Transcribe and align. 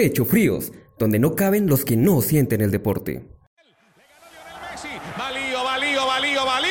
Pecho 0.00 0.24
Fríos, 0.24 0.72
donde 0.98 1.18
no 1.18 1.36
caben 1.36 1.66
los 1.66 1.84
que 1.84 1.94
no 1.94 2.22
sienten 2.22 2.62
el 2.62 2.70
deporte. 2.70 3.22
Valío, 5.18 5.62
valío, 5.62 6.06
valío, 6.06 6.46
valío. 6.46 6.70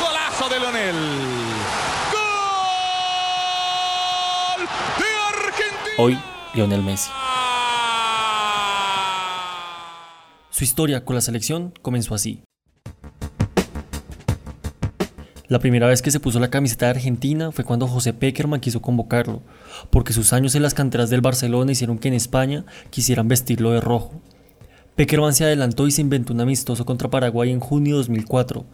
Golazo 0.00 0.48
de 0.48 0.58
Leonel. 0.58 0.96
Gol 2.10 2.26
de 4.98 5.04
Argentina. 5.28 5.94
Hoy, 5.98 6.18
Lionel 6.54 6.82
Messi. 6.82 7.08
Su 10.50 10.64
historia 10.64 11.04
con 11.04 11.14
la 11.14 11.20
selección 11.20 11.72
comenzó 11.82 12.16
así. 12.16 12.42
La 15.48 15.60
primera 15.60 15.86
vez 15.86 16.02
que 16.02 16.10
se 16.10 16.20
puso 16.20 16.40
la 16.40 16.50
camiseta 16.50 16.84
de 16.84 16.90
Argentina 16.90 17.52
fue 17.52 17.64
cuando 17.64 17.88
José 17.88 18.12
Peckerman 18.12 18.60
quiso 18.60 18.82
convocarlo, 18.82 19.40
porque 19.88 20.12
sus 20.12 20.34
años 20.34 20.54
en 20.54 20.62
las 20.62 20.74
canteras 20.74 21.08
del 21.08 21.22
Barcelona 21.22 21.72
hicieron 21.72 21.98
que 21.98 22.08
en 22.08 22.14
España 22.14 22.66
quisieran 22.90 23.28
vestirlo 23.28 23.70
de 23.70 23.80
rojo. 23.80 24.20
Peckerman 24.94 25.32
se 25.32 25.44
adelantó 25.44 25.86
y 25.86 25.90
se 25.90 26.02
inventó 26.02 26.34
un 26.34 26.42
amistoso 26.42 26.84
contra 26.84 27.08
Paraguay 27.08 27.50
en 27.50 27.60
junio 27.60 27.94
de 27.94 28.00
2004, 28.00 28.66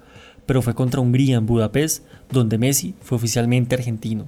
pero 0.46 0.62
fue 0.62 0.74
contra 0.74 1.00
Hungría 1.00 1.36
en 1.36 1.46
Budapest, 1.46 2.04
donde 2.28 2.58
Messi 2.58 2.96
fue 3.00 3.16
oficialmente 3.16 3.76
argentino. 3.76 4.26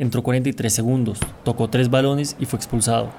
Entró 0.00 0.24
43 0.24 0.72
segundos, 0.72 1.20
tocó 1.44 1.70
tres 1.70 1.90
balones 1.90 2.34
y 2.40 2.46
fue 2.46 2.56
expulsado. 2.56 3.12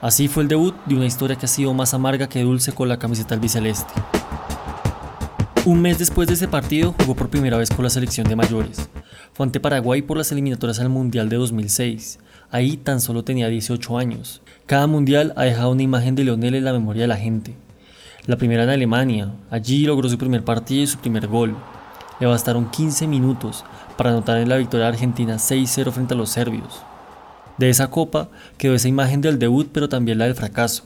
Así 0.00 0.28
fue 0.28 0.44
el 0.44 0.48
debut 0.48 0.74
de 0.86 0.94
una 0.94 1.04
historia 1.04 1.36
que 1.36 1.44
ha 1.44 1.48
sido 1.48 1.74
más 1.74 1.92
amarga 1.92 2.26
que 2.26 2.40
dulce 2.40 2.72
con 2.72 2.88
la 2.88 2.98
camiseta 2.98 3.34
albiceleste. 3.34 3.92
Un 5.66 5.82
mes 5.82 5.98
después 5.98 6.28
de 6.28 6.34
ese 6.34 6.46
partido 6.46 6.94
jugó 6.96 7.16
por 7.16 7.28
primera 7.28 7.58
vez 7.58 7.70
con 7.70 7.82
la 7.82 7.90
selección 7.90 8.28
de 8.28 8.36
mayores. 8.36 8.88
Fue 9.32 9.44
ante 9.44 9.58
Paraguay 9.58 10.00
por 10.00 10.16
las 10.16 10.30
eliminatorias 10.30 10.78
al 10.78 10.90
Mundial 10.90 11.28
de 11.28 11.38
2006. 11.38 12.20
Ahí 12.52 12.76
tan 12.76 13.00
solo 13.00 13.24
tenía 13.24 13.48
18 13.48 13.98
años. 13.98 14.42
Cada 14.66 14.86
mundial 14.86 15.32
ha 15.34 15.42
dejado 15.42 15.72
una 15.72 15.82
imagen 15.82 16.14
de 16.14 16.22
Leonel 16.22 16.54
en 16.54 16.64
la 16.64 16.72
memoria 16.72 17.02
de 17.02 17.08
la 17.08 17.16
gente. 17.16 17.56
La 18.26 18.36
primera 18.36 18.62
en 18.62 18.68
Alemania, 18.68 19.32
allí 19.50 19.84
logró 19.84 20.08
su 20.08 20.16
primer 20.16 20.44
partido 20.44 20.84
y 20.84 20.86
su 20.86 20.98
primer 20.98 21.26
gol. 21.26 21.56
Le 22.20 22.28
bastaron 22.28 22.70
15 22.70 23.08
minutos 23.08 23.64
para 23.96 24.10
anotar 24.10 24.38
en 24.38 24.48
la 24.48 24.58
victoria 24.58 24.86
argentina 24.86 25.34
6-0 25.34 25.90
frente 25.90 26.14
a 26.14 26.16
los 26.16 26.30
serbios. 26.30 26.82
De 27.58 27.70
esa 27.70 27.90
copa 27.90 28.28
quedó 28.56 28.76
esa 28.76 28.86
imagen 28.86 29.20
del 29.20 29.40
debut 29.40 29.68
pero 29.72 29.88
también 29.88 30.18
la 30.18 30.26
del 30.26 30.36
fracaso. 30.36 30.84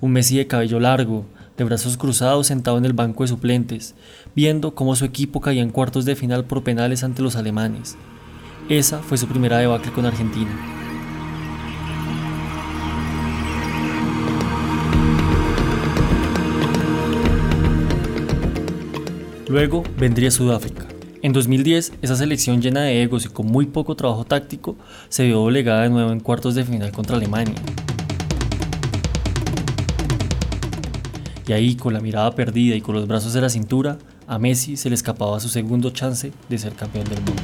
Un 0.00 0.12
Messi 0.12 0.36
de 0.36 0.46
cabello 0.46 0.78
largo, 0.78 1.26
de 1.56 1.64
brazos 1.64 1.96
cruzados 1.96 2.46
sentado 2.46 2.78
en 2.78 2.84
el 2.84 2.92
banco 2.92 3.24
de 3.24 3.28
suplentes, 3.28 3.94
viendo 4.34 4.74
cómo 4.74 4.96
su 4.96 5.04
equipo 5.04 5.40
caía 5.40 5.62
en 5.62 5.70
cuartos 5.70 6.04
de 6.04 6.16
final 6.16 6.44
por 6.44 6.62
penales 6.62 7.04
ante 7.04 7.22
los 7.22 7.36
alemanes. 7.36 7.96
Esa 8.68 9.00
fue 9.00 9.18
su 9.18 9.26
primera 9.26 9.58
debacle 9.58 9.92
con 9.92 10.06
Argentina. 10.06 10.50
Luego 19.48 19.82
vendría 19.98 20.30
Sudáfrica. 20.30 20.86
En 21.20 21.34
2010, 21.34 21.92
esa 22.00 22.16
selección 22.16 22.62
llena 22.62 22.84
de 22.84 23.02
egos 23.02 23.26
y 23.26 23.28
con 23.28 23.46
muy 23.46 23.66
poco 23.66 23.94
trabajo 23.94 24.24
táctico 24.24 24.76
se 25.10 25.24
vio 25.24 25.40
doblegada 25.40 25.82
de 25.82 25.90
nuevo 25.90 26.10
en 26.10 26.20
cuartos 26.20 26.54
de 26.54 26.64
final 26.64 26.90
contra 26.90 27.16
Alemania. 27.16 27.54
Y 31.46 31.52
ahí, 31.52 31.74
con 31.76 31.92
la 31.92 32.00
mirada 32.00 32.34
perdida 32.34 32.76
y 32.76 32.80
con 32.80 32.94
los 32.94 33.06
brazos 33.06 33.32
de 33.32 33.40
la 33.40 33.48
cintura, 33.48 33.98
a 34.26 34.38
Messi 34.38 34.76
se 34.76 34.88
le 34.88 34.94
escapaba 34.94 35.40
su 35.40 35.48
segundo 35.48 35.90
chance 35.90 36.32
de 36.48 36.58
ser 36.58 36.74
campeón 36.74 37.04
del 37.04 37.20
mundo. 37.22 37.42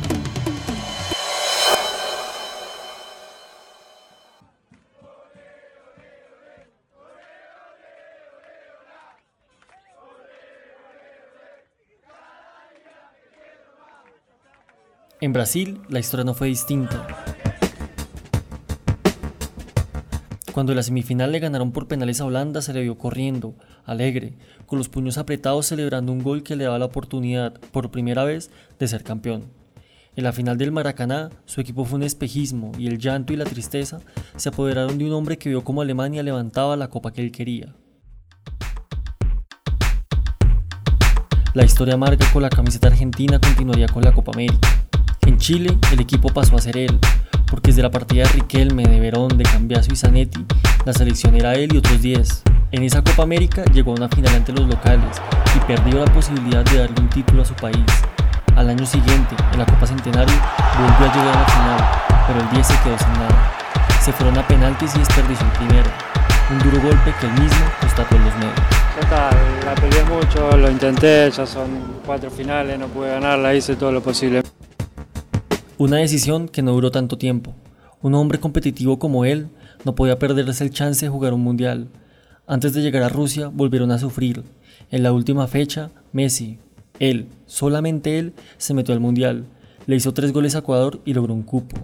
En 15.21 15.33
Brasil, 15.33 15.81
la 15.89 15.99
historia 15.99 16.25
no 16.25 16.33
fue 16.33 16.47
distinta. 16.47 17.38
Cuando 20.59 20.73
en 20.73 20.77
la 20.79 20.83
semifinal 20.83 21.31
le 21.31 21.39
ganaron 21.39 21.71
por 21.71 21.87
penales 21.87 22.21
a 22.21 22.25
Holanda, 22.25 22.63
se 22.63 22.73
le 22.73 22.83
vio 22.83 22.99
corriendo, 22.99 23.55
alegre, 23.85 24.35
con 24.67 24.77
los 24.77 24.89
puños 24.89 25.17
apretados 25.17 25.67
celebrando 25.67 26.11
un 26.11 26.21
gol 26.21 26.43
que 26.43 26.57
le 26.57 26.65
daba 26.65 26.81
la 26.81 26.87
oportunidad, 26.87 27.53
por 27.71 27.93
primera 27.93 28.25
vez, 28.25 28.51
de 28.77 28.89
ser 28.89 29.05
campeón. 29.05 29.45
En 30.17 30.25
la 30.25 30.33
final 30.33 30.59
del 30.59 30.73
Maracaná, 30.73 31.31
su 31.45 31.61
equipo 31.61 31.85
fue 31.85 31.99
un 31.99 32.03
espejismo 32.03 32.73
y 32.77 32.89
el 32.89 32.99
llanto 32.99 33.33
y 33.33 33.37
la 33.37 33.45
tristeza 33.45 34.01
se 34.35 34.49
apoderaron 34.49 34.99
de 34.99 35.05
un 35.05 35.13
hombre 35.13 35.39
que 35.39 35.49
vio 35.49 35.63
cómo 35.63 35.81
Alemania 35.81 36.25
levantaba 36.25 36.77
la 36.77 36.91
copa 36.91 37.13
que 37.13 37.21
él 37.21 37.31
quería. 37.31 37.77
La 41.55 41.65
historia 41.65 41.95
amarga 41.95 42.27
con 42.33 42.43
la 42.43 42.51
camiseta 42.51 42.89
argentina 42.89 43.39
continuaría 43.39 43.87
con 43.87 44.03
la 44.03 44.11
Copa 44.11 44.33
América. 44.33 44.89
En 45.25 45.39
Chile, 45.39 45.79
el 45.93 46.01
equipo 46.01 46.31
pasó 46.31 46.57
a 46.57 46.61
ser 46.61 46.79
él, 46.79 46.99
porque 47.51 47.71
desde 47.71 47.83
la 47.83 47.91
partida 47.91 48.25
de 48.25 48.31
Riquelme, 48.31 48.85
de 48.85 49.01
Verón, 49.01 49.37
de 49.37 49.45
Cambiaso 49.45 49.93
y 49.93 49.97
Zanetti, 49.97 50.45
la 50.85 50.93
selección 50.93 51.35
era 51.35 51.55
él 51.55 51.73
y 51.73 51.79
otros 51.79 52.01
10. 52.01 52.43
En 52.73 52.83
esa 52.83 53.03
Copa 53.03 53.23
América 53.23 53.65
llegó 53.73 53.93
a 53.93 53.95
una 53.95 54.09
final 54.09 54.35
ante 54.35 54.53
los 54.53 54.67
locales 54.67 55.21
y 55.57 55.61
perdió 55.61 56.05
la 56.05 56.13
posibilidad 56.13 56.65
de 56.65 56.79
darle 56.79 57.01
un 57.01 57.09
título 57.09 57.43
a 57.43 57.45
su 57.45 57.55
país. 57.55 57.85
Al 58.57 58.69
año 58.69 58.85
siguiente, 58.85 59.35
en 59.53 59.59
la 59.59 59.67
Copa 59.67 59.87
Centenario, 59.87 60.35
volvió 60.79 61.11
a 61.11 61.15
llegar 61.15 61.37
a 61.37 61.41
la 61.41 61.47
final, 61.47 62.25
pero 62.27 62.41
el 62.41 62.51
10 62.51 62.67
se 62.67 62.75
quedó 62.83 62.99
sin 62.99 63.13
nada. 63.13 63.55
Se 64.01 64.13
fueron 64.13 64.39
a 64.39 64.47
penaltis 64.47 64.95
y 64.97 64.99
desperdició 64.99 65.47
el 65.47 65.53
primero. 65.53 65.91
Un 66.51 66.59
duro 66.59 66.83
golpe 66.83 67.15
que 67.21 67.27
él 67.27 67.33
mismo 67.33 67.65
constató 67.81 68.17
en 68.17 68.25
los 68.25 68.35
medios. 68.37 68.55
Está, 69.01 69.31
la 69.65 69.75
peleé 69.75 70.05
mucho, 70.05 70.57
lo 70.57 70.71
intenté, 70.71 71.31
ya 71.31 71.47
son 71.47 72.01
cuatro 72.05 72.31
finales, 72.31 72.79
no 72.79 72.89
pude 72.89 73.11
ganarla, 73.11 73.55
hice 73.55 73.77
todo 73.77 73.93
lo 73.93 74.03
posible. 74.03 74.43
Una 75.79 75.99
decisión 75.99 76.49
que 76.49 76.61
no 76.61 76.73
duró 76.73 76.91
tanto 76.91 77.19
tiempo. 77.19 77.55
Un 78.03 78.17
hombre 78.17 78.41
competitivo 78.41 78.99
como 78.99 79.25
él 79.25 79.49
no 79.85 79.95
podía 79.95 80.19
perderse 80.19 80.65
el 80.65 80.73
chance 80.73 81.07
de 81.07 81.11
jugar 81.11 81.33
un 81.33 81.43
mundial. 81.43 81.87
Antes 82.49 82.73
de 82.73 82.83
llegar 82.83 83.05
a 83.05 83.09
Rusia 83.09 83.47
volvieron 83.47 83.93
a 83.93 83.99
sufrir. 84.01 84.43
En 84.91 85.05
la 85.05 85.13
última 85.13 85.47
fecha, 85.47 85.93
Messi, 86.11 86.59
él, 86.99 87.29
solamente 87.47 88.19
él, 88.19 88.33
se 88.57 88.75
metió 88.75 88.93
al 88.93 88.99
mundial. 88.99 89.45
Le 89.87 89.95
hizo 89.95 90.13
tres 90.13 90.33
goles 90.33 90.57
a 90.57 90.59
Ecuador 90.59 91.01
y 91.05 91.15
logró 91.15 91.33
un 91.33 91.45
cupo. 91.45 91.77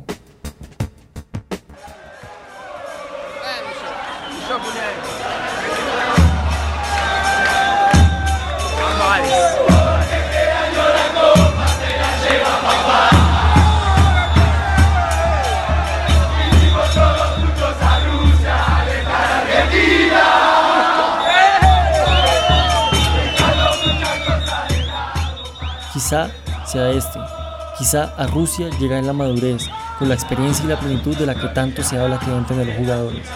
Quizá 25.95 26.29
sea 26.67 26.91
este. 26.91 27.21
Quizá 27.79 28.13
a 28.17 28.27
Rusia 28.27 28.69
llega 28.81 28.99
en 28.99 29.07
la 29.07 29.13
madurez, 29.13 29.71
con 29.97 30.09
la 30.09 30.15
experiencia 30.15 30.65
y 30.65 30.69
la 30.69 30.81
plenitud 30.81 31.17
de 31.17 31.25
la 31.25 31.37
que 31.37 31.47
tanto 31.49 31.85
se 31.85 31.97
habla 31.97 32.19
que 32.19 32.27
deben 32.27 32.45
tener 32.47 32.67
los 32.67 32.77
jugadores. 32.77 33.29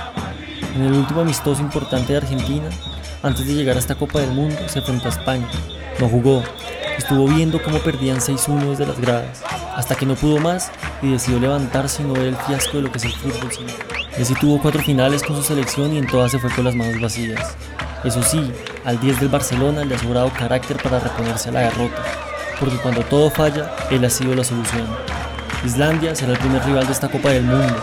En 0.75 0.83
el 0.83 0.93
último 0.93 1.21
amistoso 1.21 1.63
importante 1.63 2.13
de 2.13 2.19
Argentina, 2.19 2.69
antes 3.23 3.47
de 3.47 3.55
llegar 3.55 3.77
a 3.77 3.79
esta 3.79 3.95
Copa 3.95 4.19
del 4.19 4.33
Mundo, 4.33 4.57
se 4.67 4.81
enfrentó 4.81 5.07
a 5.07 5.11
España. 5.11 5.47
No 6.01 6.09
jugó, 6.09 6.43
estuvo 6.97 7.29
viendo 7.29 7.63
cómo 7.63 7.79
perdían 7.79 8.19
6-1 8.19 8.71
desde 8.71 8.87
las 8.87 9.01
gradas, 9.01 9.45
hasta 9.77 9.95
que 9.95 10.05
no 10.05 10.17
pudo 10.17 10.41
más 10.41 10.73
y 11.01 11.13
decidió 11.13 11.39
levantarse 11.39 12.03
y 12.03 12.07
no 12.07 12.15
ver 12.15 12.27
el 12.27 12.37
fiasco 12.37 12.79
de 12.79 12.83
lo 12.83 12.91
que 12.91 12.99
es 12.99 13.05
el 13.05 13.13
fútbol. 13.13 13.51
Messi 14.19 14.35
tuvo 14.35 14.61
cuatro 14.61 14.83
finales 14.83 15.23
con 15.23 15.37
su 15.37 15.45
selección 15.45 15.93
y 15.93 15.99
en 15.99 16.09
todas 16.09 16.33
se 16.33 16.41
fue 16.41 16.51
con 16.51 16.65
las 16.65 16.75
manos 16.75 17.01
vacías. 17.01 17.57
Eso 18.03 18.21
sí, 18.21 18.53
al 18.85 18.99
10 18.99 19.21
del 19.21 19.29
Barcelona 19.29 19.85
le 19.85 19.95
ha 19.95 19.99
sobrado 20.01 20.33
carácter 20.33 20.77
para 20.83 20.99
reponerse 20.99 21.51
a 21.51 21.53
la 21.53 21.61
derrota 21.61 22.28
porque 22.59 22.77
cuando 22.77 23.03
todo 23.03 23.31
falla, 23.31 23.71
él 23.91 24.05
ha 24.05 24.11
sido 24.11 24.35
la 24.35 24.45
solución. 24.45 24.87
Islandia 25.65 26.15
será 26.15 26.33
el 26.33 26.39
primer 26.39 26.65
rival 26.65 26.87
de 26.87 26.93
esta 26.93 27.09
Copa 27.09 27.31
del 27.31 27.45
Mundo, 27.45 27.77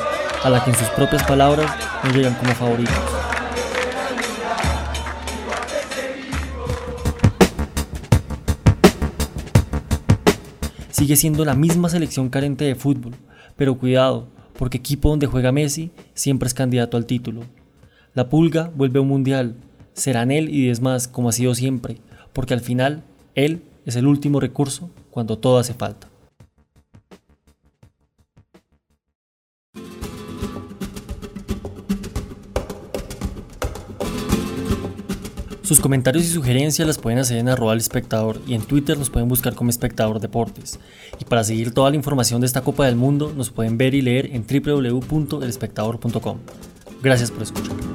a 0.44 0.50
la 0.50 0.64
que 0.64 0.72
en 0.72 0.76
sus 0.76 0.88
propias 0.90 1.24
palabras 1.24 1.72
no 2.04 2.12
llegan 2.12 2.36
como 2.36 2.54
favoritos. 2.54 2.94
Sigue 10.90 11.16
siendo 11.16 11.46
la 11.46 11.54
misma 11.54 11.90
selección 11.90 12.30
carente 12.30 12.66
de 12.66 12.76
fútbol, 12.76 13.16
pero 13.56 13.78
cuidado, 13.78 14.30
porque 14.58 14.78
equipo 14.78 15.10
donde 15.10 15.28
juega 15.28 15.52
Messi 15.52 15.92
siempre 16.14 16.48
es 16.48 16.54
candidato 16.54 16.98
al 16.98 17.06
título. 17.06 17.42
La 18.14 18.30
Pulga 18.30 18.72
vuelve 18.74 19.00
a 19.00 19.02
un 19.02 19.10
mundial, 19.10 19.56
serán 19.94 20.32
él 20.32 20.50
y 20.50 20.64
diez 20.64 20.82
más, 20.82 21.08
como 21.08 21.30
ha 21.30 21.34
sido 21.34 21.54
siempre, 21.54 21.98
porque 22.32 22.54
al 22.54 22.62
final, 22.62 23.04
él 23.36 23.64
es 23.86 23.96
el 23.96 24.08
último 24.08 24.40
recurso 24.40 24.90
cuando 25.12 25.38
todo 25.38 25.60
hace 25.60 25.74
falta. 25.74 26.08
Sus 35.66 35.80
comentarios 35.80 36.26
y 36.26 36.28
sugerencias 36.28 36.88
las 36.88 37.00
pueden 37.00 37.18
hacer 37.18 37.38
en 37.38 37.50
arroba 37.50 37.72
al 37.72 37.80
espectador 37.80 38.40
y 38.46 38.54
en 38.54 38.62
Twitter 38.62 39.00
nos 39.00 39.10
pueden 39.10 39.28
buscar 39.28 39.56
como 39.56 39.72
espectador 39.72 40.20
deportes. 40.20 40.80
Y 41.20 41.26
para 41.26 41.44
seguir 41.44 41.74
toda 41.74 41.90
la 41.90 41.96
información 41.96 42.40
de 42.40 42.46
esta 42.46 42.62
Copa 42.62 42.86
del 42.86 42.96
Mundo 42.96 43.34
nos 43.36 43.50
pueden 43.50 43.76
ver 43.76 43.96
y 43.96 44.04
leer 44.04 44.30
en 44.32 44.46
www.elespectador.com. 44.46 46.38
Gracias 47.02 47.32
por 47.32 47.42
escuchar. 47.42 47.95